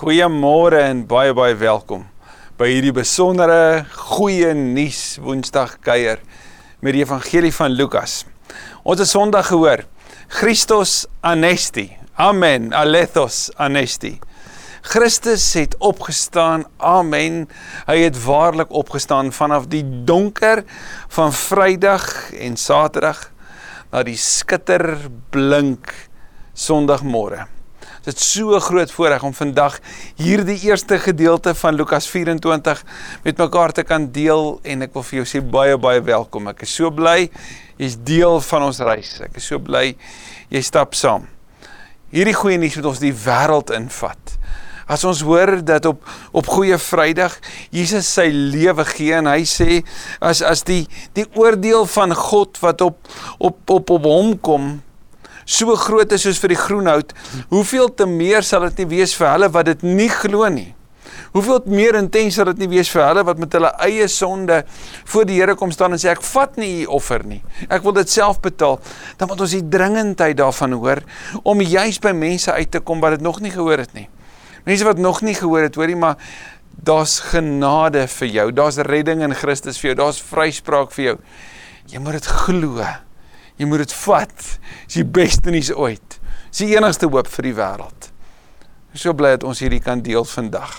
[0.00, 2.06] Goeiemôre en baie baie welkom
[2.56, 6.22] by hierdie besondere goeie nuus Woensdag kuier
[6.80, 8.22] met die evangelie van Lukas.
[8.80, 9.82] Ons het Sondag gehoor
[10.38, 11.84] Christus anesti.
[12.16, 12.70] Amen.
[12.72, 14.14] Alethos anesti.
[14.88, 16.64] Christus het opgestaan.
[16.80, 17.42] Amen.
[17.84, 20.64] Hy het waarlik opgestaan vanaf die donker
[21.12, 23.26] van Vrydag en Saterdag
[23.92, 25.92] na die skitterblink
[26.56, 27.50] Sondagmôre.
[28.00, 29.78] Dit is so 'n groot voorreg om vandag
[30.16, 32.84] hierdie eerste gedeelte van Lukas 24
[33.22, 36.48] met mekaar te kan deel en ek wil vir jou sê baie baie welkom.
[36.48, 37.30] Ek is so bly
[37.76, 39.20] jy's deel van ons reis.
[39.20, 39.96] Ek is so bly
[40.48, 41.28] jy stap saam.
[42.10, 44.38] Hierdie goeie nuus moet ons die wêreld invat.
[44.88, 46.00] As ons hoor dat op
[46.32, 47.38] op Goeie Vrydag
[47.70, 49.84] Jesus sy lewe gee en hy sê
[50.20, 52.96] as as die die oordeel van God wat op
[53.38, 54.80] op op op hom kom
[55.50, 57.14] so groot is soos vir die groenhout,
[57.50, 60.70] hoeveel te meer sal dit nie wees vir hulle wat dit nie glo nie.
[61.34, 64.62] Hoeveel meer intens sal dit nie wees vir hulle wat met hulle eie sonde
[65.12, 67.38] voor die Here kom staan en sê ek vat nie u offer nie.
[67.70, 68.80] Ek wil dit self betaal.
[69.18, 71.02] Dan moet ons die dringendheid daarvan hoor
[71.42, 74.08] om juis by mense uit te kom wat dit nog nie gehoor het nie.
[74.66, 76.18] Mense wat nog nie gehoor het, hoorie maar
[76.84, 78.48] daar's genade vir jou.
[78.56, 80.00] Daar's redding in Christus vir jou.
[80.02, 81.16] Daar's vryspraak vir jou.
[81.94, 82.90] Jy moet dit glo.
[83.60, 84.46] Jy moet dit vat.
[84.86, 86.16] Dis die beste nuus ooit.
[86.48, 88.08] Dis die enigste hoop vir die wêreld.
[88.96, 90.78] Is so bly dat ons hierdie kan deel vandag.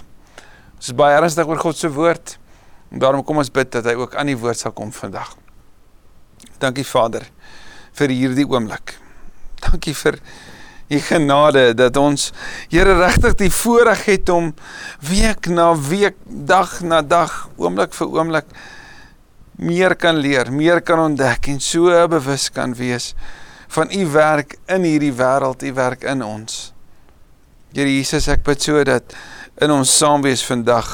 [0.79, 2.35] Ons is baie ernstig oor God se woord.
[2.91, 5.35] En daarom kom ons bid dat hy ook aan die woord sal kom vandag.
[6.61, 7.27] Dankie Vader
[7.97, 8.95] vir hierdie oomblik.
[9.61, 10.17] Dankie vir
[10.91, 12.31] u genade dat ons
[12.71, 14.51] Here regtig die voorreg het om
[15.07, 18.49] week na week, dag na dag, oomblik vir oomblik
[19.61, 23.13] meer kan leer, meer kan ontdek en so bewus kan wees
[23.71, 26.73] van u werk in hierdie wêreld, u werk in ons.
[27.71, 29.15] Here Jesus, ek bid so dat
[29.63, 30.89] in ons saamwees vandag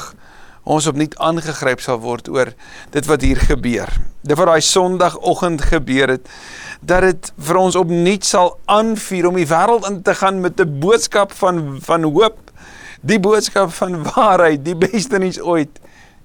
[0.68, 2.52] ons opnuut aangegryp sal word oor
[2.94, 3.90] dit wat hier gebeur.
[4.22, 6.30] Dit wat daai Sondagoggend gebeur het,
[6.84, 10.78] dat dit vir ons opnuut sal aanvuur om die wêreld in te gaan met 'n
[10.78, 12.38] boodskap van van hoop,
[13.00, 15.80] die boodskap van waarheid, die beste nuus ooit.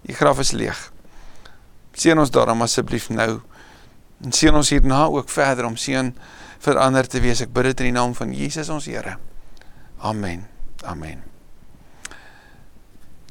[0.06, 0.93] Die graf is leeg.
[1.94, 3.42] Seën ons daarom asseblief nou.
[4.24, 6.14] En seën ons hierna ook verder om seën
[6.64, 7.44] verander te wees.
[7.44, 9.18] Ek bid dit in die naam van Jesus ons Here.
[10.04, 10.48] Amen.
[10.84, 11.24] Amen.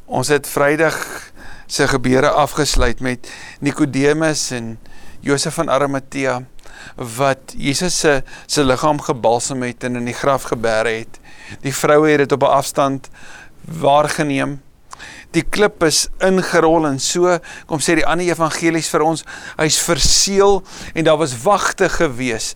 [0.07, 0.97] Ons het Vrydag
[1.67, 3.29] se gebeure afgesluit met
[3.61, 4.77] Nikodemus en
[5.25, 6.43] Josef van Arimatea
[6.97, 11.21] wat Jesus se se liggaam gebalsem het en in die graf geberg het.
[11.63, 13.09] Die vroue het dit op 'n afstand
[13.65, 14.61] waargeneem
[15.37, 17.39] die klip is ingerol en so
[17.71, 19.25] kom sê die ander evangelies vir ons
[19.61, 20.61] hy's verseël
[20.95, 22.53] en daar was wagte gewees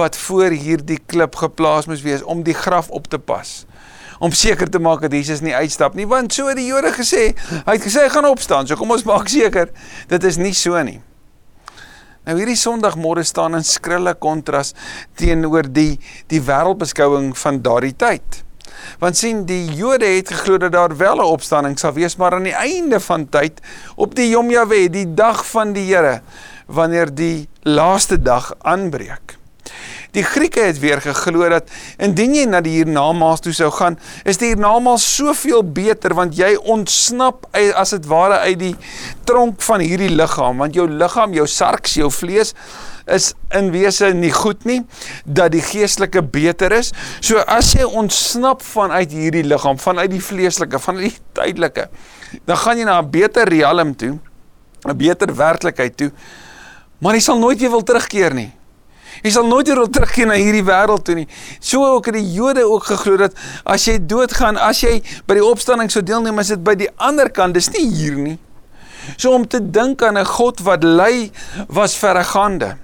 [0.00, 3.60] wat voor hierdie klip geplaas moes wees om die graf op te pas
[4.20, 7.30] om seker te maak dat Jesus nie uitstap nie want so het die Jode gesê
[7.52, 9.72] hy het gesê hy gaan opstaan so kom ons maak seker
[10.10, 11.00] dit is nie so nie
[12.28, 14.74] Nou hierdie Sondagmôre staan in skrille kontras
[15.18, 15.96] teenoor die
[16.28, 18.42] die wêreldbeskouing van daardie tyd.
[18.98, 22.48] Want sien die Jode het geglo dat daar wel 'n opstanding sal wees, maar aan
[22.48, 23.60] die einde van tyd
[23.96, 26.20] op die Yom Yahweh, die dag van die Here,
[26.66, 29.38] wanneer die laaste dag aanbreek.
[30.10, 31.68] Die Grieke het weer geglo dat
[32.02, 36.56] indien jy na die hiernamaals toe sou gaan, is die hiernamaals soveel beter want jy
[36.58, 37.46] ontsnap
[37.78, 38.74] as dit ware uit die
[39.24, 42.54] tronk van hierdie liggaam, want jou liggaam, jou sarks, jou vlees
[43.06, 44.80] is in wese nie goed nie
[45.24, 46.92] dat die geestelike beter is.
[47.20, 51.88] So as jy ontsnap vanuit hierdie liggaam, vanuit die vleeslike, van die tydelike,
[52.46, 54.18] dan gaan jy na 'n beter riem toe,
[54.86, 56.10] 'n beter werklikheid toe.
[56.98, 58.52] Maar jy sal nooit weer wil terugkeer nie.
[59.22, 61.26] Jy sal nooit weer wil terugkeer na hierdie wêreld toe nie.
[61.60, 63.32] So ook het die Jode ook geglo dat
[63.64, 67.30] as jy doodgaan, as jy by die opstanding sou deelneem, is dit by die ander
[67.30, 68.38] kant, dis nie hier nie.
[69.16, 71.30] So om te dink aan 'n God wat ly
[71.68, 72.76] was verregaande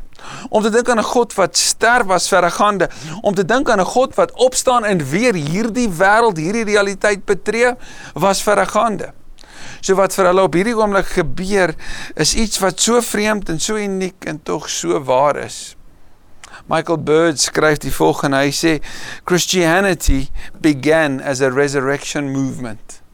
[0.49, 2.89] om te dink aan 'n God wat sterf was verregaande,
[3.23, 7.75] om te dink aan 'n God wat opstaan en weer hierdie wêreld, hierdie realiteit betree,
[8.15, 9.13] was verregaande.
[9.81, 11.75] So wat vir hulle op hierdie oomblik gebeur,
[12.15, 15.77] is iets wat so vreemd en so uniek en tog so waar is.
[16.67, 18.79] Michael Bird skryf die volgende, hy sê
[19.25, 20.29] Christianity
[20.61, 23.06] began as a resurrection movement.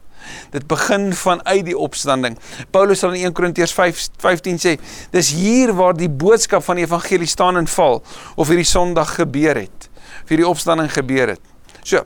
[0.53, 2.37] Dit begin vanuit die opstanding.
[2.71, 4.77] Paulus sal in 1 Korintiërs 5:15 sê,
[5.11, 8.03] dis hier waar die boodskap van die evangelie staan en val
[8.35, 9.89] of hierdie Sondag gebeur het,
[10.23, 11.41] of hierdie opstanding gebeur het.
[11.83, 12.05] So,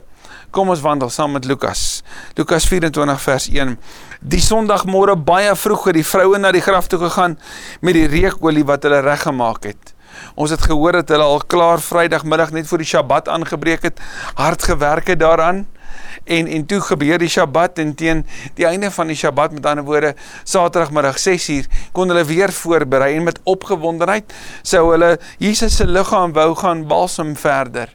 [0.50, 2.02] kom ons wandel saam met Lukas.
[2.34, 3.76] Lukas 24 vers 1.
[4.20, 7.38] Die Sondagmôre baie vroeg het die vroue na die graf toe gegaan
[7.80, 9.94] met die reukolie wat hulle reggemaak het.
[10.34, 14.00] Ons het gehoor dat hulle al klaar Vrydagmiddag net voor die Sabbat aangebreek het,
[14.34, 15.66] hard gewerk het daaraan
[16.24, 18.24] En en toe gebeur die Sabbat en teen
[18.54, 20.14] die einde van die Sabbat met ander woorde
[20.44, 26.54] Saterdagmiddag 6uur kon hulle weer voorberei en met opgewondenheid sou hulle Jesus se liggaam wou
[26.58, 27.94] gaan balsam verder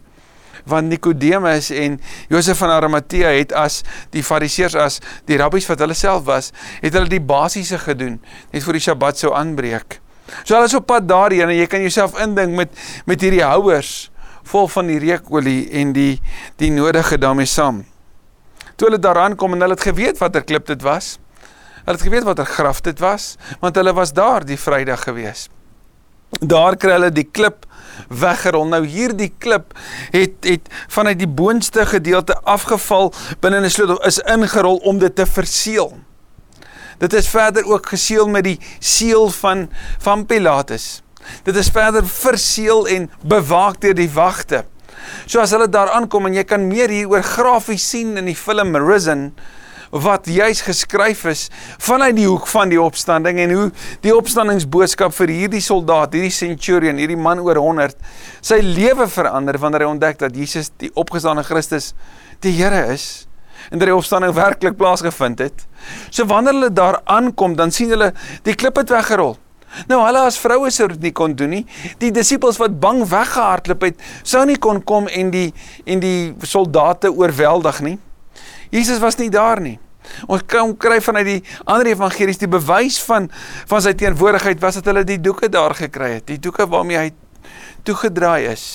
[0.65, 2.00] want Nikodemus en
[2.31, 3.81] Josef van Arimatea het as
[4.15, 6.51] die fariseërs as die rabbies wat hulle self was,
[6.83, 8.19] het hulle die basiese gedoen
[8.53, 10.00] net voor die Sabbat sou aanbreek.
[10.44, 14.09] So hulle is op pad daarheen en jy kan jouself indink met met hierdie houers
[14.47, 16.21] vol van die reukolie en die
[16.61, 17.83] die nodige daarmee saam.
[18.83, 21.13] Toe hulle daaraan kom en hulle het geweet watter klip dit was.
[21.85, 25.45] Hulle het geweet watter graf dit was, want hulle was daar die Vrydag gewees.
[26.44, 27.63] Daar kry hulle die klip
[28.12, 28.68] weggerol.
[28.68, 29.71] Nou hierdie klip
[30.12, 35.25] het het vanuit die boonste gedeelte afgeval binne 'n sleutel is ingerol om dit te
[35.25, 35.95] verseël.
[37.00, 39.69] Dit is verder ook geseël met die seël van
[40.00, 41.01] van Pilatus.
[41.44, 44.65] Dit is verder verseël en bewaak deur die wagte.
[45.25, 48.75] So as hulle daar aankom en jy kan meer hieroor grafies sien in die film
[48.77, 49.31] Risen
[49.94, 51.44] wat juis geskryf is
[51.77, 53.67] vanuit die hoek van die opstanding en hoe
[54.01, 58.00] die opstandingsboodskap vir hierdie soldaat, hierdie centurion, hierdie man oor 100
[58.41, 61.91] sy lewe verander wanneer hy ontdek dat Jesus die opgestane Christus
[62.41, 63.27] die Here is
[63.69, 65.65] en dat die opstanding werklik plaasgevind het.
[66.09, 68.11] So wanneer hulle daar aankom, dan sien hulle
[68.44, 69.38] die klip het weggerol.
[69.90, 71.64] Nou hulle as vroue sou dit nie kon doen nie.
[72.02, 75.50] Die disippels wat bang weggehardloop het, sou nie kon kom en die
[75.86, 77.98] en die soldate oorweldig nie.
[78.74, 79.78] Jesus was nie daar nie.
[80.28, 83.30] Ons kan kry vanuit die ander evangelies die bewys van
[83.70, 86.28] van sy teenwoordigheid was dat hulle die doeke daar gekry het.
[86.28, 87.12] Die doeke waarmee hy
[87.88, 88.66] toegedraai is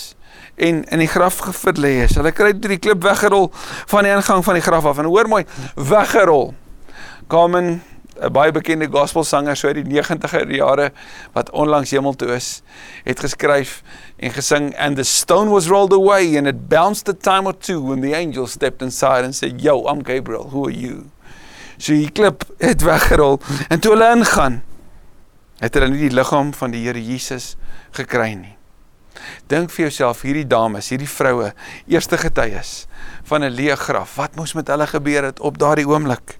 [0.59, 2.17] en in die graf geverlê is.
[2.19, 3.49] Hulle kry die klip weggerol
[3.91, 5.45] van die ingang van die graf af en hoor mooi,
[5.77, 6.51] weggerol.
[7.31, 7.55] Kom
[8.21, 10.91] 'n baie bekende gospelsanger so uit die 90er jare
[11.33, 12.63] wat onlangs hemel toe is,
[13.05, 13.83] het geskryf
[14.17, 17.81] en gesing and the stone was rolled away and it bounced a time or two
[17.81, 20.51] when the angel stepped inside and said, "Yo, I'm Gabriel.
[20.51, 21.11] Who are you?"
[21.79, 24.63] So die klip het weggerol en toe hulle ingaan,
[25.59, 27.57] het hulle nie die liggaam van die Here Jesus
[27.95, 28.57] gekry nie.
[29.51, 31.53] Dink vir jouself hierdie dames, hierdie vroue,
[31.87, 32.87] eerste getuies
[33.31, 34.17] van 'n leë graf.
[34.17, 36.39] Wat moes met hulle gebeur het op daardie oomblik?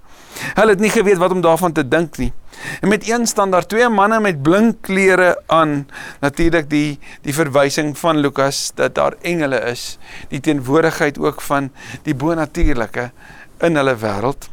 [0.55, 2.33] Hulle het nie geweet wat om daarvan te dink nie.
[2.81, 5.89] En met een staan daar twee manne met blink klere aan.
[6.21, 9.99] Natuurlik die die verwysing van Lukas dat daar engele is,
[10.29, 11.71] die teenwoordigheid ook van
[12.03, 13.11] die bonatuurlike
[13.61, 14.51] in hulle wêreld.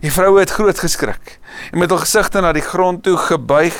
[0.00, 1.38] Die vroue het groot geskrik
[1.72, 3.76] en met hul gesigte na die grond toe gebuig.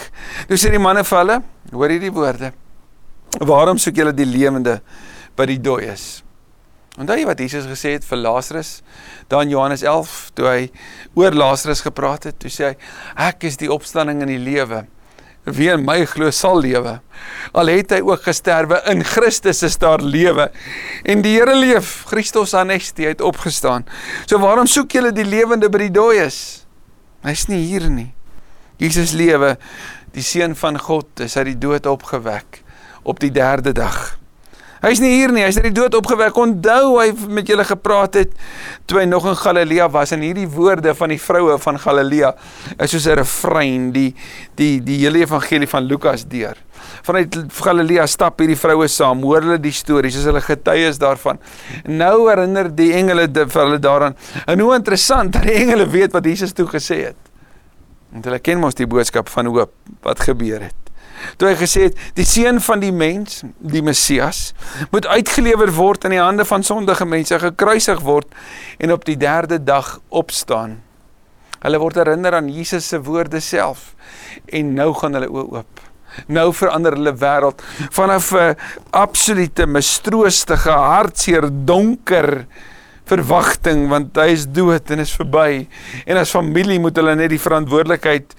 [0.49, 1.43] Toe sê die manne vir hulle,
[1.73, 2.53] hoor hierdie woorde:
[3.39, 4.81] "Waarom soek julle die lewende
[5.37, 6.28] by die dooies?"
[6.99, 8.81] Onthou jy wat Jesus gesê het vir Lazarus?
[9.31, 10.63] Dan Johannes 11 toe hy
[11.15, 14.83] oor Lazarus gepraat het, toe sê hy ek is die opstanding en die lewe.
[15.47, 16.99] Wie in my glo sal lewe.
[17.57, 20.51] Al het hy ook gesterwe in Christus is daar lewe.
[21.09, 22.03] En die Here leef.
[22.11, 23.87] Christus anesti het opgestaan.
[24.27, 26.67] So waarom soek julle die lewende by die dooies?
[27.25, 28.11] Hy's nie hier nie.
[28.83, 29.57] Jesus lewe.
[30.13, 32.63] Die seun van God is uit die dood opgewek
[33.09, 34.18] op die 3de dag.
[34.79, 36.37] Hy's nie hier nie, hy's uit die dood opgewek.
[36.39, 38.35] Onthou hy met julle gepraat het
[38.87, 42.35] toe hy nog in Galilea was en hierdie woorde van die vroue van Galilea
[42.79, 44.15] is soos 'n refrein die
[44.55, 46.57] die die hele evangelie van Lukas deur.
[47.03, 51.39] Vanuit Galilea stap hierdie vroue saam, hoor hulle die stories, soos hulle getuies daarvan.
[51.85, 54.17] Nou herinner die engele vir hulle daaraan.
[54.47, 57.17] En hoe interessant dat die engele weet wat Jesus toe gesê het.
[58.13, 60.88] Want hulle ken mos die boodskap van hoop wat gebeur het.
[61.37, 64.53] Toe hy gesê het die seun van die mens, die Messias,
[64.91, 68.35] moet uitgelewer word in die hande van sondige mense, gekruisig word
[68.79, 70.79] en op die 3de dag opstaan.
[71.59, 73.93] Hulle word herinner aan Jesus se woorde self
[74.47, 75.85] en nou gaan hulle oop.
[76.27, 77.63] Nou verander hulle wêreld
[77.95, 78.57] vanaf 'n
[78.91, 82.47] absolute mistroostige, hartseer, donker
[83.09, 85.67] verwagting want hy is dood en is verby
[86.05, 88.35] en as familie moet hulle net die verantwoordelikheid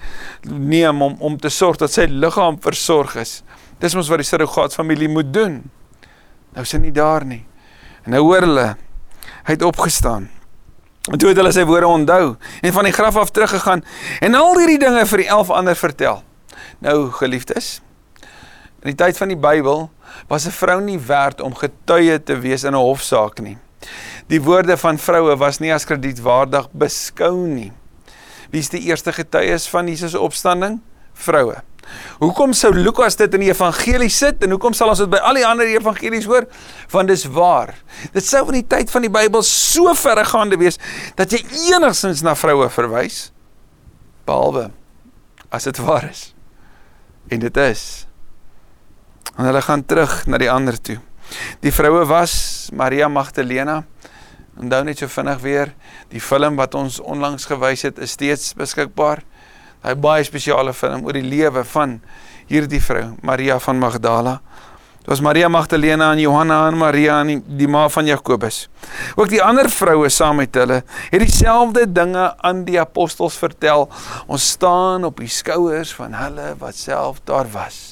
[0.48, 3.40] neem om om te sorg dat sy liggaam versorg is.
[3.80, 5.62] Dis mos wat die surrogaatfamilie moet doen.
[6.54, 7.44] Nou is hy nie daar nie.
[8.04, 8.68] En nou hoor hulle
[9.40, 10.28] hy het opgestaan.
[11.10, 13.84] En toe het hulle sy woorde onthou en van die graf af teruggegaan
[14.20, 16.20] en al hierdie dinge vir die 11 ander vertel.
[16.84, 17.80] Nou geliefdes,
[18.84, 19.88] in die tyd van die Bybel
[20.28, 23.58] was 'n vrou nie werd om getuie te wees in 'n hofsaak nie.
[24.30, 27.72] Die woorde van vroue was nie as kredietwaardig beskou nie.
[28.50, 30.78] Wie is die eerste getuies van Jesus se opstanding?
[31.18, 31.58] Vroue.
[32.20, 35.40] Hoekom sou Lukas dit in die evangelie sit en hoekom sal ons dit by al
[35.40, 36.46] die ander evangelies hoor?
[36.92, 37.72] Want dis waar.
[38.14, 40.78] Dit sou in die tyd van die Bybel so verregaande wees
[41.18, 43.30] dat jy enigsins na vroue verwys
[44.28, 44.68] behalwe
[45.50, 46.28] as dit waar is.
[47.30, 47.84] En dit is.
[49.36, 51.00] En hulle gaan terug na die ander toe.
[51.62, 52.34] Die vroue was
[52.74, 53.84] Maria Magdalena,
[54.60, 55.70] Onthou net so vinnig weer,
[56.12, 59.22] die film wat ons onlangs gewys het is steeds beskikbaar.
[59.80, 62.00] Daai baie spesiale film oor die lewe van
[62.50, 64.40] hierdie vrou, Maria van Magdala.
[65.00, 68.66] Dit was Maria Magdalena en Johanna en Maria en die, die ma van Jakobus.
[69.16, 73.88] Ook die ander vroue saam met hulle het dieselfde dinge aan die apostels vertel.
[74.28, 77.89] Ons staan op die skouers van hulle wat self daar was.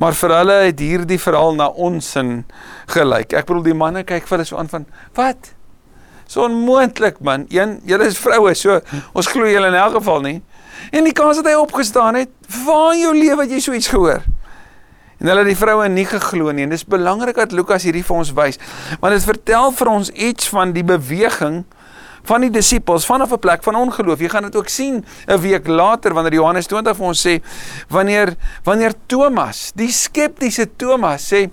[0.00, 2.44] Maar vir hulle het hierdie verhaal na ons in
[2.92, 3.34] gelyk.
[3.36, 4.86] Ek bedoel die manne kyk vir hulle so aan van
[5.18, 5.52] wat?
[6.26, 7.44] So onmoontlik man.
[7.52, 8.80] Een, julle is vroue, so
[9.12, 10.38] ons glo julle in elk geval nie.
[10.90, 12.32] En die kans dat hy opgestaan het,
[12.64, 14.24] waar in jou lewe het jy so iets gehoor?
[15.22, 16.64] En hulle het die vroue nie geglo nie.
[16.66, 18.58] En dis belangrik dat Lukas hierdie vir ons wys.
[18.98, 21.62] Want dit vertel vir ons iets van die beweging
[22.24, 24.20] van die disippels vanaf 'n plek van ongeloof.
[24.20, 27.42] Jy gaan dit ook sien 'n week later wanneer Johannes 20 vir ons sê
[27.88, 31.50] wanneer wanneer Thomas, die skeptiese Thomas sê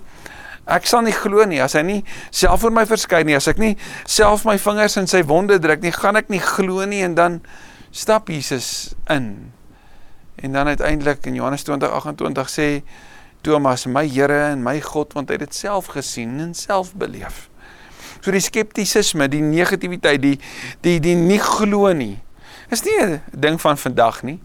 [0.66, 3.58] ek sal nie glo nie as hy nie self voor my verskyn nie, as ek
[3.58, 7.14] nie self my vingers in sy wonde druk nie, gaan ek nie glo nie en
[7.14, 7.40] dan
[7.90, 9.52] stap Jesus in.
[10.36, 12.82] En dan uiteindelik in Johannes 20:28 sê
[13.42, 17.49] Thomas, my Here en my God, want hy het dit self gesien en self beleef.
[18.20, 20.38] So die skeptisisme, die negativiteit, die
[20.84, 22.18] die die nie glo nie.
[22.70, 24.40] Is nie 'n ding van vandag nie.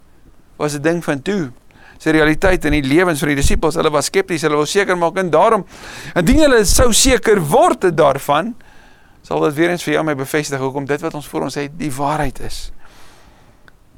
[0.58, 1.52] Was 'n ding van toe.
[1.98, 3.76] Dis 'n realiteit in die lewens van die disippels.
[3.76, 5.66] Hulle was skepties, hulle wou seker maak en daarom
[6.16, 8.56] indien hulle sou seker word daarvan,
[9.22, 11.72] sal dit weer eens vir jou my bevestig hoekom dit wat ons voor ons het
[11.80, 12.72] die waarheid is.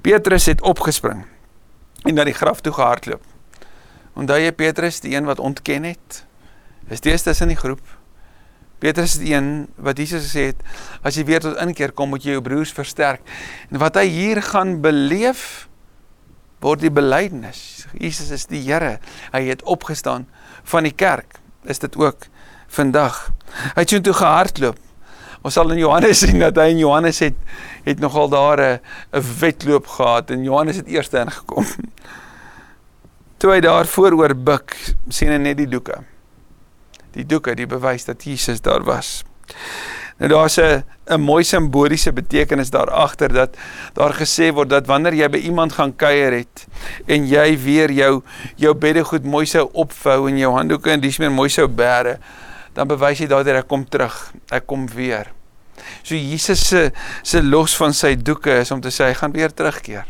[0.02, 1.26] Petrus het opgespring
[2.04, 3.22] en na die graf toe gehardloop.
[4.16, 6.24] Onthou jy Petrus, die een wat ontken het?
[6.88, 7.97] Is steeds tussen die groep.
[8.80, 10.60] Petrus is die een wat Jesus gesê het,
[11.02, 13.24] as jy weer tot inkeer kom, moet jy jou broers versterk.
[13.72, 15.66] En wat hy hier gaan beleef
[16.62, 17.88] word die belydenis.
[17.98, 18.98] Jesus is die Here.
[19.34, 20.28] Hy het opgestaan
[20.68, 21.40] van die kerk.
[21.70, 22.28] Is dit ook
[22.74, 23.30] vandag.
[23.76, 24.78] Hy het toe gehardloop.
[25.46, 27.38] Ons sal in Johannes sien dat hy in Johannes het
[27.86, 28.80] het nogal daar 'n
[29.14, 31.66] 'n wedloop gehad en Johannes het eerste ingekom.
[33.40, 34.76] Toe hy daar vooroor buik,
[35.10, 36.04] sien hy net die doeke
[37.18, 39.24] die doeke die bewys dat Jesus daar was.
[40.18, 43.58] Nou daar's 'n 'n mooi simboliese betekenis daar agter dat
[43.94, 46.68] daar gesê word dat wanneer jy by iemand gaan kuier het
[47.06, 48.24] en jy weer jou
[48.56, 52.18] jou beddegoed mooi sou opvou en jou handdoeke en dis meer mooi sou bære,
[52.74, 55.32] dan bewys jy daardie ek kom terug, ek kom weer.
[56.04, 56.92] So Jesus se
[57.24, 60.06] se los van sy doeke is om te sê hy gaan weer terugkeer.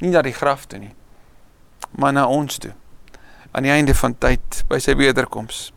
[0.00, 0.94] Nie na die graf toe nie,
[1.90, 2.72] maar na ons toe.
[3.52, 5.72] Aan die einde van tyd by sy wederkoms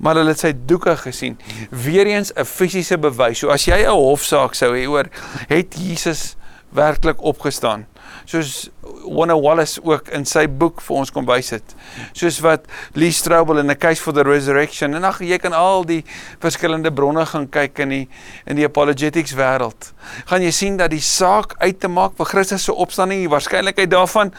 [0.00, 1.38] maar hulle het sy doeke gesien.
[1.70, 3.38] Weereens 'n fisiese bewys.
[3.38, 5.08] So as jy 'n hofsaak sou hê oor
[5.48, 6.36] het Jesus
[6.72, 7.86] werklik opgestaan,
[8.30, 8.70] soos
[9.02, 11.74] Wonne Wallace ook in sy boek vir ons kom wys het.
[12.16, 12.68] Soos wat
[12.98, 16.00] Lee Strobel in A Case for the Resurrection en ag jy kan al die
[16.42, 18.02] verskillende bronne gaan kyk in die
[18.46, 19.90] in die apologetics wêreld.
[20.30, 23.90] Gaan jy sien dat die saak uit te maak vir Christus se opstanding, die waarskynlikheid
[23.90, 24.32] daarvan,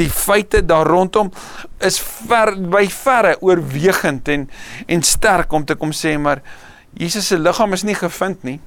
[0.00, 1.32] die feite daar rondom
[1.84, 4.48] is ver by verre oorwegend en
[4.86, 6.42] en sterk om te kom sê maar
[6.98, 8.58] Jesus se liggaam is nie gevind nie.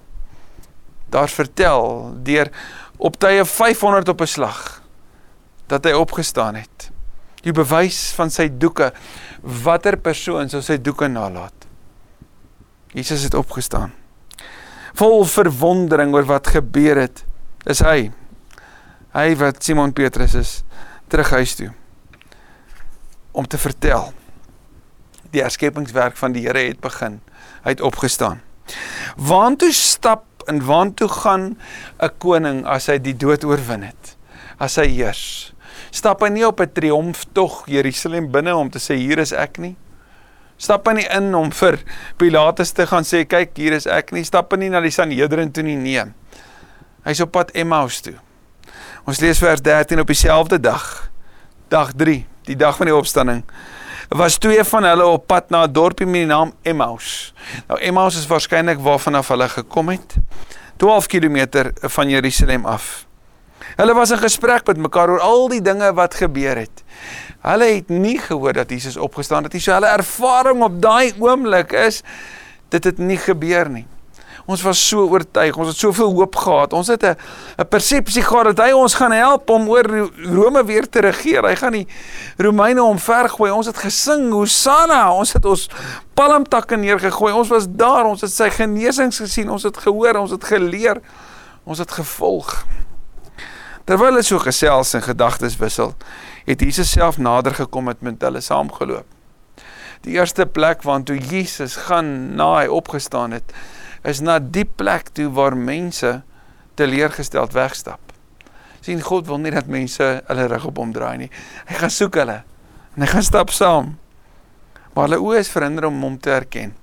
[1.12, 2.50] Daar's vertel deur
[3.02, 4.82] op tye 500 op 'n slag
[5.68, 6.92] dat hy opgestaan het.
[7.42, 8.92] Die bewys van sy doeke,
[9.42, 11.54] watter persoon sou sy doeke nalat?
[12.94, 13.92] Jesus het opgestaan.
[14.94, 17.24] Vol verwondering oor wat gebeur het,
[17.66, 18.12] is hy.
[19.14, 20.64] Hy wat Simon Petrus is
[21.08, 21.72] terug huis toe
[23.32, 24.14] om te vertel.
[25.32, 27.22] Die herskepingswerk van die Here het begin.
[27.64, 28.42] Hy het opgestaan.
[29.16, 31.58] Waantoe stap en waantoe gaan
[32.00, 34.18] 'n koning as hy die dood oorwin het?
[34.60, 35.54] As hy heers?
[35.92, 39.76] stap hy nie op 'n triomftog Jerusalem binne om te sê hier is ek nie.
[40.58, 41.80] Stap hy nie in om vir
[42.18, 44.24] Pilatus te gaan sê kyk hier is ek nie.
[44.24, 45.76] Stap hy nie na die Sanhedrin toe nie.
[45.76, 46.06] Nee.
[47.04, 48.14] Hy's op pad Emmaus toe.
[49.06, 51.10] Ons lees vers 13 op dieselfde dag.
[51.70, 53.44] Dag 3, die dag van die opstanding.
[54.12, 57.34] Was twee van hulle op pad na 'n dorpie met die naam Emmaus.
[57.68, 60.16] Nou Emmaus is waarskynlik waarvan af hulle gekom het.
[60.78, 63.06] 12 km van Jerusalem af.
[63.76, 66.84] Hulle was in gesprek met mekaar oor al die dinge wat gebeur het.
[67.40, 69.62] Hulle het nie gehoor dat Jesus opgestaan het nie.
[69.62, 72.02] So hulle ervaring op daai oomblik is
[72.70, 73.88] dit het nie gebeur nie.
[74.46, 76.74] Ons was so oortuig, ons het soveel hoop gehad.
[76.74, 77.16] Ons het 'n
[77.58, 81.44] 'n persepsie gehad dat hy ons gaan help om oor Rome weer te regeer.
[81.44, 81.88] Hy gaan die
[82.38, 83.52] Romeine omvergooi.
[83.52, 85.12] Ons het gesing Hosanna.
[85.12, 85.70] Ons het ons
[86.14, 87.34] palmtakke neergegooi.
[87.34, 88.06] Ons was daar.
[88.06, 89.50] Ons het sy genesings gesien.
[89.50, 91.02] Ons het gehoor, ons het geleer.
[91.64, 92.66] Ons het gevolg.
[93.86, 95.96] Terwyl hulle so gesels en gedagtes wissel,
[96.46, 99.08] het Jesus self nader gekom het met hulle saamgeloop.
[100.06, 103.54] Die eerste plek waartoe Jesus gaan na hy opgestaan het,
[104.04, 106.22] is na die plek toe waar mense
[106.76, 108.00] teleurgesteld wegstap.
[108.82, 111.30] sien God wil nie dat mense hulle rug op hom draai nie.
[111.70, 112.40] Hy gaan soek hulle
[112.96, 113.92] en hy gaan stap saam.
[114.96, 116.74] Maar hulle oë is verhinder om hom te herken.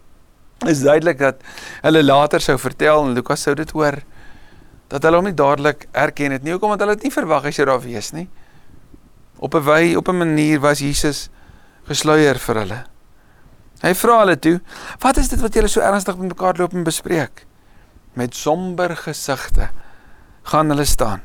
[0.71, 1.43] Is duidelik dat
[1.83, 3.99] hulle later sou vertel en Lukas sou dit hoor
[4.89, 7.53] dat hulle hom nie dadelik herken het nie, hoekom want hulle het nie verwag hy
[7.53, 8.29] sou daar wees nie.
[9.39, 11.29] Op 'n wy, op 'n manier was Jesus
[11.85, 12.85] gesluier vir hulle.
[13.83, 14.61] Hy vra hulle toe:
[14.99, 17.47] "Wat is dit wat julle so ernstig met mekaar loop en bespreek?"
[18.15, 19.69] Met somber gesigte
[20.43, 21.23] gaan hulle staan.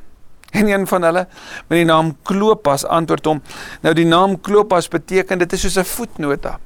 [0.52, 1.28] En een van hulle
[1.68, 3.42] met die naam Klopas antwoord hom.
[3.82, 6.60] Nou die naam Klopas beteken dit is soos 'n voetnota.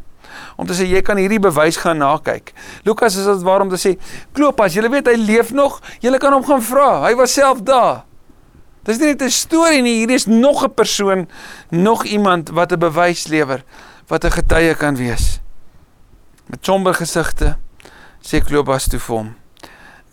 [0.56, 2.53] Om te sê jy kan hierdie bewys gaan nakyk.
[2.84, 3.98] Lukas is dit waarom te sê
[4.34, 5.82] Klopas, jy weet hy leef nog.
[6.01, 7.03] Jy kan hom gaan vra.
[7.08, 8.03] Hy was self daar.
[8.84, 11.27] Dis nie net 'n storie nie, hier is nog 'n persoon,
[11.70, 13.63] nog iemand wat 'n bewys lewer,
[14.08, 15.39] wat 'n getuie kan wees.
[16.48, 17.58] Met somber gesigte
[18.24, 19.34] sê Klopas toe vir hom: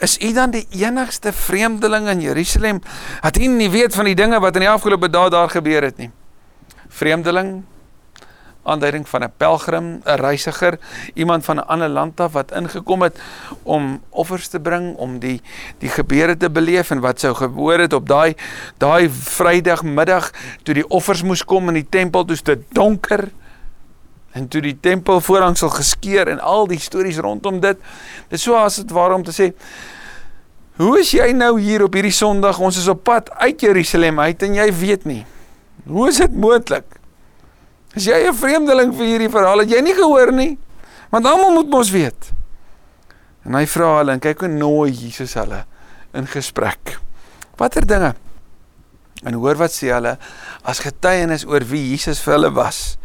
[0.03, 2.81] Is u dan die enigste vreemdeling in Jerusalem?
[3.23, 6.03] Wat u nie weet van die dinge wat in die afgelope dae daar gebeur het
[6.03, 6.11] nie?
[6.91, 7.62] Vreemdeling?
[8.64, 10.79] Aanduiding van 'n pelgrim, 'n reisiger,
[11.14, 13.19] iemand van 'n ander land af wat ingekom het
[13.62, 15.43] om offers te bring, om die
[15.79, 18.35] die gebeure te beleef en wat sou gebeur het op daai
[18.79, 20.31] daai Vrydagmiddag
[20.62, 23.31] toe die offers moes kom in die tempel, toe dit donker
[24.35, 27.79] en toe die tempel voorhangsel geskeur en al die stories rondom dit.
[28.29, 29.53] Dit so as dit waarom te sê
[30.75, 32.59] Hoe is jy nou hier op hierdie Sondag?
[32.59, 35.21] Ons is op pad uit Jerusalem uit en jy weet nie.
[35.87, 36.99] Hoe is dit moontlik?
[37.95, 39.62] Is jy 'n vreemdeling vir hierdie verhaal?
[39.62, 40.59] Het jy nie gehoor nie?
[41.11, 42.33] Want almal moet mos weet.
[43.45, 45.64] En hy vra hulle en kyk hoe nooi Jesus hulle
[46.12, 46.99] in gesprek.
[47.57, 48.14] Watter dinge?
[49.23, 50.19] En hoor wat sê hulle
[50.64, 52.97] as getuienis oor wie Jesus vir hulle was.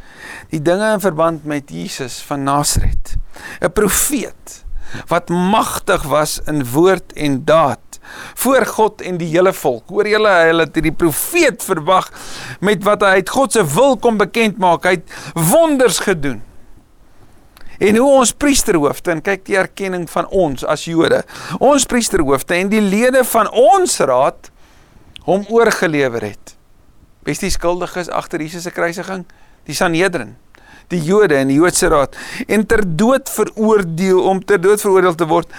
[0.50, 3.18] Die dinge in verband met Jesus van Nasaret.
[3.62, 4.66] 'n Profeet
[5.08, 8.00] wat magtig was in woord en daad
[8.34, 9.90] voor God en die hele volk.
[9.90, 12.10] Hoor julle, hulle het die profeet verwag
[12.60, 14.88] met wat hy uit God se wil kom bekend maak.
[14.88, 16.42] Hy het wonders gedoen.
[17.80, 21.22] En hoe ons priesterhoofde en kyk die erkenning van ons as Jode.
[21.60, 24.50] Ons priesterhoofde en die lede van ons raad
[25.24, 26.56] hom oorgelewer het.
[27.24, 29.28] Wie is die skuldiges agter Jesus se kruisiging?
[29.70, 30.36] Die Sanhedrin
[30.90, 32.18] die Jode in die Joodse raad
[32.50, 35.52] en ter dood veroordeel om ter dood veroordeel te word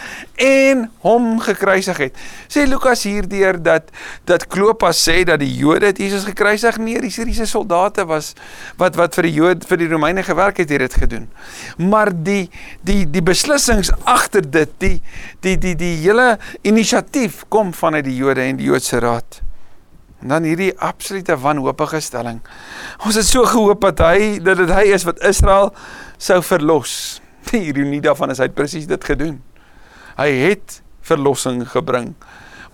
[0.43, 2.23] en hom gekruisig het.
[2.51, 3.93] Sê Lukas hierdeur dat
[4.29, 8.33] dat Klopas sê dat die Jode het Jesus gekruisig nie, die Syriese soldate was
[8.81, 11.29] wat wat vir die Jode vir die Romeine gewerk het, het dit gedoen.
[11.79, 12.49] Maar die
[12.87, 14.97] die die beslissings agter dit, die
[15.45, 16.33] die die die hele
[16.67, 19.43] inisiatief kom vanuit die Jode en die Joodse raad.
[20.21, 22.41] En dan hierdie absolute wanhoopige stelling.
[23.05, 25.73] Ons het so gehoop dat hy dat dit hy is wat Israel
[26.21, 26.95] sou verlos.
[27.51, 29.41] Die ironie daarvan is hy het presies dit gedoen.
[30.21, 32.13] Hy het verlossing gebring,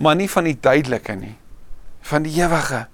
[0.02, 1.36] maar nie van die tydelike nie,
[2.04, 2.86] van die ewige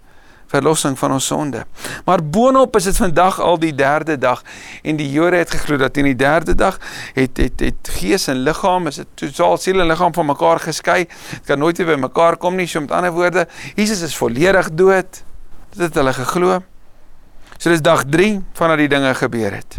[0.52, 1.64] verlossing van ons sonde.
[2.04, 4.42] Maar boonop is dit vandag al die derde dag
[4.82, 6.78] en die Jode het geglo dat in die derde dag
[7.16, 11.06] het het het gees en liggaam is dit totaal siel en liggaam van mekaar geskei.
[11.06, 12.68] Dit kan nooit weer by mekaar kom nie.
[12.68, 15.22] So met ander woorde, Jesus is volledig dood.
[15.72, 16.60] Dit het hulle geglo.
[17.56, 19.78] So dis dag 3 vandat die dinge gebeur het.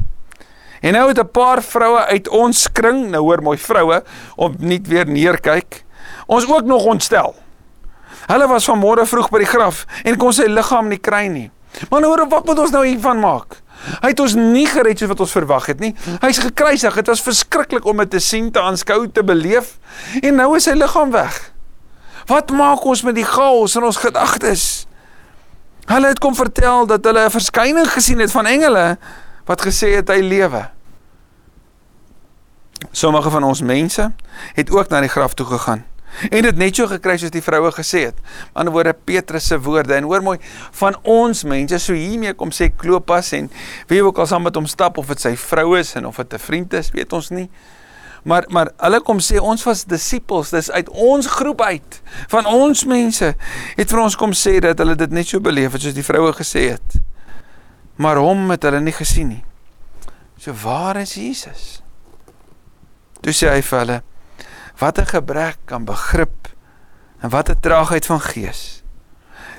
[0.83, 4.03] En nou het 'n paar vroue uit ons kring, nou hoor mooi vroue,
[4.35, 5.83] om nie weer neerkyk.
[6.25, 7.42] Ons ook nog ontstel.
[8.27, 11.49] Hulle was vanmôre vroeg by die graf en kon sy liggaam nie kry nie.
[11.89, 13.59] Maar nou hoor wat moet ons nou hiervan maak?
[14.03, 15.91] Hy het ons nie gered soos wat ons verwag het nie.
[16.21, 16.95] Hy's gekruisig.
[17.01, 19.75] Dit was verskriklik om dit te sien, te aanskou, te beleef.
[20.21, 21.39] En nou is sy liggaam weg.
[22.29, 24.85] Wat maak ons met die chaos in ons gedagtes?
[25.89, 28.97] Hulle het kom vertel dat hulle 'n verskyning gesien het van engele
[29.45, 30.69] wat gesê het hy lewe.
[32.91, 34.11] Sommige van ons mense
[34.53, 35.83] het ook na die graf toe gegaan.
[36.29, 38.17] En dit net so gekry soos die vroue gesê het.
[38.53, 40.37] Aan die woorde Petrus se woorde en hoor mooi
[40.79, 43.49] van ons mense so hiermee kom sê Klopas en
[43.89, 46.33] wie ook al saam met hom stap of dit sy vrou is en of dit
[46.33, 47.49] 'n vriend is, weet ons nie.
[48.23, 52.85] Maar maar hulle kom sê ons was disippels, dis uit ons groep uit van ons
[52.85, 53.35] mense
[53.75, 56.33] het vir ons kom sê dat hulle dit net so beleef het soos die vroue
[56.33, 57.01] gesê het.
[57.95, 59.43] Maar hom het hulle nie gesien nie.
[60.37, 61.81] So waar is Jesus?
[63.21, 64.01] Toe sê hy vir hulle
[64.77, 66.47] Wat 'n gebrek aan begrip
[67.19, 68.83] en wat 'n traagheid van gees.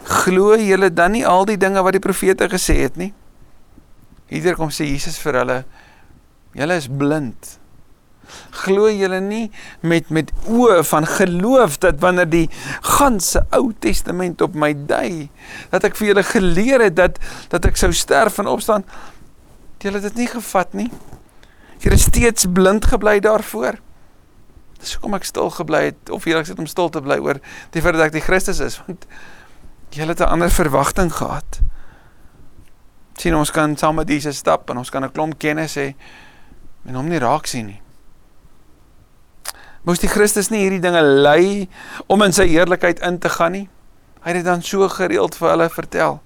[0.04, 3.14] Glo julle dan nie al die dinge wat die profete gesê het nie?
[4.26, 5.64] Hierdeur kom sê Jesus vir hulle:
[6.52, 7.58] Julle is blind.
[8.64, 9.50] Glo julle nie
[9.80, 12.48] met met oë van geloof dat wanneer die
[12.96, 15.28] ganse Ou Testament op my dui,
[15.70, 17.20] dat ek vir julle geleer het dat
[17.52, 18.84] dat ek sou sterf en opstaan.
[19.84, 20.90] Julle het dit nie gevat nie.
[21.84, 23.83] Julle is steeds blind gebly daarvoor.
[24.84, 27.40] Dis hoekom ek stil gebly het of eerlik sit om stil te bly oor
[27.72, 29.06] die feit dat ek die Christus is want
[29.94, 31.60] jy het 'n ander verwagting gehad.
[33.16, 35.94] Sien ons kan saam met Jesus stap en ons kan 'n klomp kennis hê
[36.86, 37.80] en hom nie raak sien nie.
[39.84, 41.68] Moes die Christus nie hierdie dinge lei
[42.06, 43.68] om in sy heerlikheid in te gaan nie?
[44.20, 46.20] Hy het dit dan so gereeld vir hulle vertel.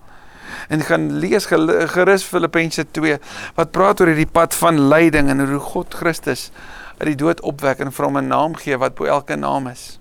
[0.69, 3.19] En gaan lees gerus Filippense 2
[3.55, 6.51] wat praat oor hierdie pad van lyding en hoe God Christus
[6.99, 9.99] uit die dood opwek en vir hom 'n naam gee wat bo elke naam is.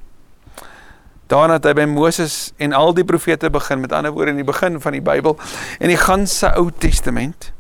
[1.28, 4.48] Daarna het hy by Moses en al die profete begin, met ander woorde in die
[4.48, 5.38] begin van die Bybel
[5.80, 7.52] en die ganse Ou Testament.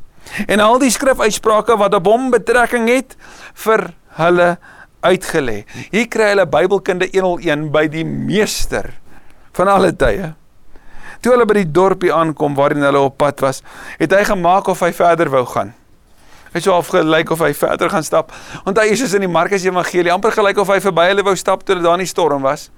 [0.47, 3.15] En al die skrifuitsprake wat op hom betrekking het
[3.53, 4.57] vir hulle
[5.03, 5.65] uitgelê.
[5.91, 8.93] Hier kry hulle Bybelkunde 101 by die meester
[9.57, 10.33] van alle tye.
[11.21, 13.63] Toe hulle by die dorpie aankom waarin hulle op pad was,
[13.99, 15.73] het hy gemaak of hy verder wou gaan.
[16.57, 18.31] Hy sou afgelyk of hy verder gaan stap.
[18.65, 21.35] Want hy is soos in die Markus Evangelie amper gelyk of hy verby hulle wou
[21.37, 22.71] stap toe daar nie storm was.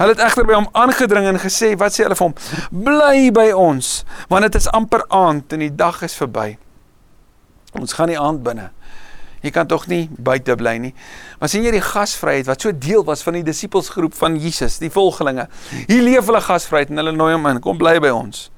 [0.00, 2.34] Hulle het egter by hom aangedring en gesê, wat sê hulle vir hom?
[2.72, 4.00] Bly by ons,
[4.32, 6.56] want dit is amper aand en die dag is verby.
[7.78, 8.70] Ons gaan nie aand binne.
[9.42, 10.92] Jy kan tog nie buite bly nie.
[11.38, 14.90] Maar sien jy die gasvryheid wat so deel was van die disippelsgroep van Jesus, die
[14.90, 15.46] volgelinge.
[15.86, 18.48] Hier leef hulle gasvryheid en hulle nooi hom in, kom bly by ons.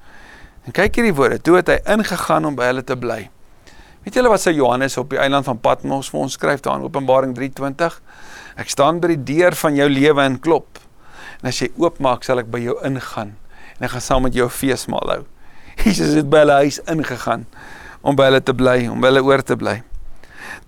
[0.65, 3.25] En kyk hierdie woorde, toe het hy ingegaan om by hulle te bly.
[4.05, 6.83] Weet julle wat sy Johannes op die eiland van Patmos vir ons skryf daar in
[6.85, 7.95] Openbaring 3:20?
[8.61, 10.77] Ek staan by die deur van jou lewe en klop.
[11.41, 13.33] En as jy oopmaak, sal ek by jou ingaan
[13.79, 15.23] en ek gaan saam met jou feesmaal hou.
[15.87, 17.47] Jesus het by hulle huis ingegaan
[18.05, 19.79] om by hulle te bly, om by hulle oor te bly.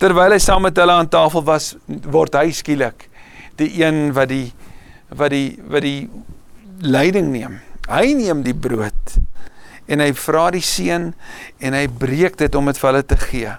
[0.02, 3.06] Terwyl hy saam met hulle aan tafel was, word hy skielik
[3.62, 4.50] die een wat die
[5.14, 6.10] wat die wat die
[6.82, 7.62] leiding neem.
[7.86, 9.22] Hy neem die brood
[9.88, 11.14] en hy vra die seun
[11.64, 13.54] en hy breek dit om dit vir hulle te gee.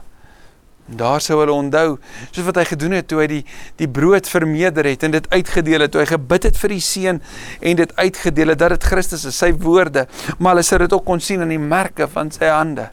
[0.88, 1.98] En daar sou hulle onthou,
[2.30, 3.42] soos wat hy gedoen het toe hy die
[3.80, 7.22] die brood vermeerder het en dit uitgedeel het, toe hy gebid het vir die seun
[7.60, 10.06] en dit uitgedeel het dat dit Christus is, sy woorde,
[10.38, 12.88] maar hulle sou dit ook kon sien aan die merke van sy hande.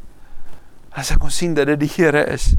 [0.96, 2.54] Hulle sou kon sien dat dit die Here is.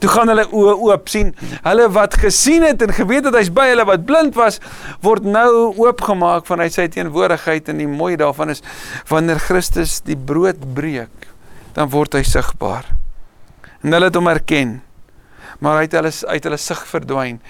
[0.00, 1.34] Toe gaan hulle oë oop sien.
[1.64, 4.60] Hulle wat gesien het en geweet het hy's by hulle wat blind was,
[5.04, 8.64] word nou oopgemaak vanuit sy teenwoordigheid en die mooi daarvan is
[9.10, 11.30] wanneer Christus die brood breek,
[11.76, 12.88] dan word hy sigbaar
[13.80, 14.80] en hulle het hom herken.
[15.60, 17.40] Maar hy het hulle uit hulle sig verdwyn.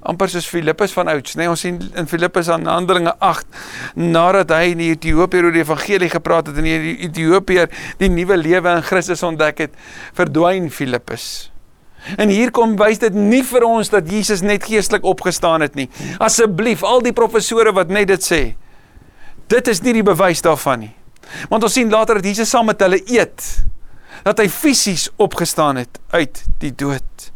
[0.00, 1.44] amper soos Filippus van ouds, nê?
[1.44, 3.58] Nee, ons sien in Filippus aan Handelinge 8
[4.00, 7.68] nadat hy in Ethiopië oor die evangelie gepraat het en die Ethiopiër
[8.00, 9.76] die nuwe lewe in Christus ontdek het,
[10.16, 11.49] verdwyn Filippus.
[12.16, 15.88] En hier kom wys dit nie vir ons dat Jesus net geestelik opgestaan het nie.
[16.18, 18.40] Asseblief, al die professore wat net dit sê,
[19.50, 20.94] dit is nie die bewys daarvan nie.
[21.50, 23.44] Want ons sien later dat Jesus saam met hulle eet
[24.24, 27.30] dat hy fisies opgestaan het uit die dood.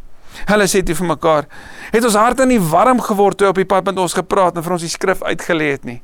[0.49, 1.47] Hulle sê toe vir mekaar,
[1.93, 4.75] het ons harte nie warm geword toe op die pad met ons gepraat en vir
[4.77, 6.01] ons die skrif uitgelê het nie.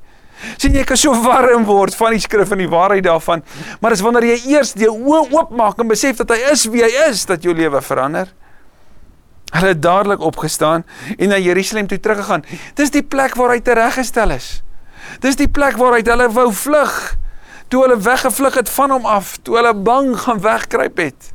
[0.57, 3.43] Sien jy kan so warm word van die skrif en die waarheid daarvan,
[3.83, 6.93] maar dis wanneer jy eers die oë oopmaak en besef dat hy is wie hy
[7.11, 8.31] is dat jou lewe verander.
[9.51, 10.85] Hulle het dadelik opgestaan
[11.17, 12.45] en na Jerusalem toe teruggegaan.
[12.75, 14.63] Dis die plek waar hy tereggestel is.
[15.21, 17.19] Dis die plek waar hy hulle wou vlug
[17.71, 21.31] toe hulle weggevlug het van hom af, toe hulle bang gaan wegkruip het.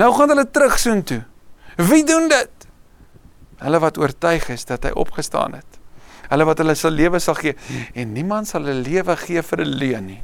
[0.00, 1.20] Nou gaan hulle terug soontoe.
[1.76, 2.66] Wie doen dit?
[3.60, 5.78] Hulle wat oortuig is dat hy opgestaan het.
[6.32, 7.52] Hulle wat hulle se lewe sal gee
[7.92, 10.22] en niemand sal hulle lewe gee vir 'n leuen nie.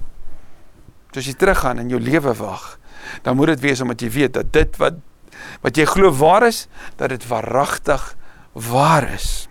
[1.12, 2.78] So as jy teruggaan en jou lewe wag,
[3.22, 4.94] dan moet dit wees omdat jy weet dat dit wat
[5.60, 8.16] wat jy glo waar is, dat dit waaragtig
[8.52, 9.48] waar is.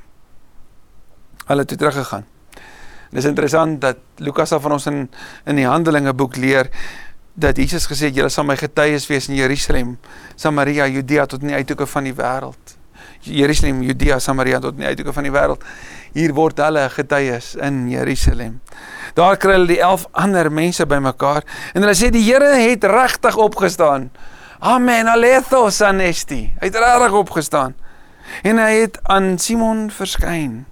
[1.47, 2.25] Hulle het teruggegaan.
[3.09, 5.05] Dit is interessant dat Lukas af van ons in
[5.45, 6.69] in die Handelinge boek leer
[7.33, 9.97] dat Jesus gesê het julle sal my getuies wees in Jerusalem,
[10.35, 12.73] Samaria, Judea tot in die uithoeke van die wêreld.
[13.21, 15.65] Jerusalem, Judea, Samaria tot in die uithoeke van die wêreld.
[16.15, 18.57] Hier word hulle getuies in Jerusalem.
[19.17, 23.37] Daar kry hulle die 11 ander mense bymekaar en hulle sê die Here het regtig
[23.37, 24.09] opgestaan.
[24.59, 25.07] Amen.
[25.07, 26.53] Alethos anesti.
[26.59, 27.75] Hy het regtig opgestaan.
[28.43, 30.65] En hy het aan Simon verskyn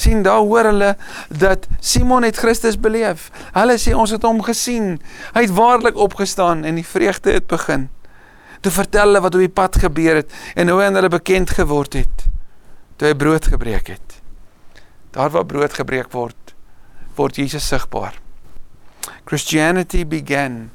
[0.00, 0.96] sien daar hoor hulle
[1.28, 3.28] dat Simon het Christus beleef.
[3.52, 4.98] Hulle sê ons het hom gesien.
[5.34, 7.88] Hy het waarlik opgestaan en die vreugde het begin.
[8.60, 11.98] Toe vertel hulle wat op die pad gebeur het en hoe aan hulle bekend geword
[12.00, 12.26] het.
[12.96, 14.18] Toe hy brood gebreek het.
[15.16, 16.54] Daar waar brood gebreek word,
[17.16, 18.14] word Jesus sigbaar.
[19.24, 20.70] Christianity began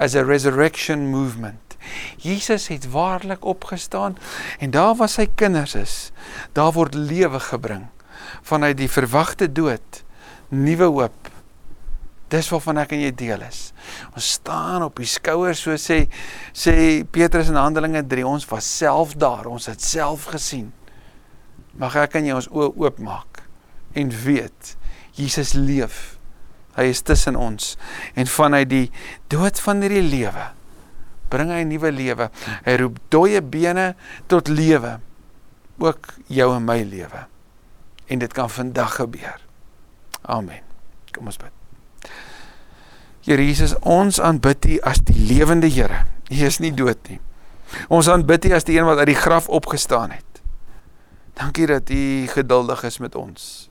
[0.00, 1.76] as a resurrection movement.
[2.16, 4.16] Jesus het waarlik opgestaan
[4.58, 5.96] en daar waar sy kinders is,
[6.56, 7.88] daar word lewe gebring
[8.42, 10.02] vanuit die verwagte dood
[10.48, 11.28] nuwe hoop.
[12.30, 13.70] Dis waarvan ek en jy deel is.
[14.14, 16.04] Ons staan op die skouers so sê
[16.54, 20.70] sê Petrus in Handelinge 3 ons was self daar, ons het self gesien.
[21.80, 23.42] Mag ek aan jou ons oë oopmaak
[23.98, 24.76] en weet
[25.18, 26.19] Jesus leef.
[26.74, 27.76] Hy is tussen ons
[28.14, 28.90] en vanuit die
[29.28, 30.50] dood van hierdie lewe
[31.30, 32.30] bring hy 'n nuwe lewe.
[32.66, 33.94] Hy roep dooie bene
[34.26, 34.98] tot lewe.
[35.78, 37.26] Ook jou en my lewe.
[38.06, 39.40] En dit kan vandag gebeur.
[40.22, 40.60] Amen.
[41.12, 41.52] Kom ons bid.
[43.24, 46.06] Here Jesus, ons aanbid U as die lewende Here.
[46.30, 47.20] U is nie dood nie.
[47.88, 50.42] Ons aanbid U as die een wat uit die graf opgestaan het.
[51.34, 53.69] Dankie dat U geduldig is met ons.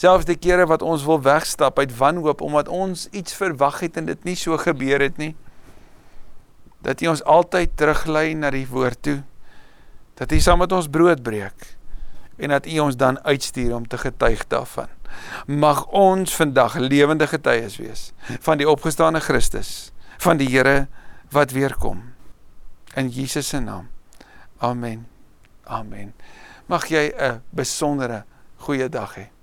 [0.00, 4.06] Selfs die kere wat ons wil wegstap uit wanhoop omdat ons iets verwag het en
[4.08, 5.34] dit nie so gebeur het nie.
[6.80, 9.18] Dat U ons altyd teruglei na die woord toe.
[10.16, 11.74] Dat U saam met ons brood breek
[12.40, 14.88] en dat U ons dan uitstuur om te getuig daarvan.
[15.46, 18.04] Mag ons vandag lewende getuies wees
[18.40, 19.90] van die opgestane Christus,
[20.22, 20.86] van die Here
[21.34, 22.00] wat weer kom.
[22.96, 23.90] In Jesus se naam.
[24.58, 25.04] Amen.
[25.64, 26.14] Amen.
[26.66, 28.24] Mag jy 'n besondere
[28.56, 29.39] goeie dag hê.